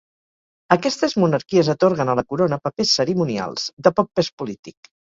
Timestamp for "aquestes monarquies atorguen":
0.75-2.13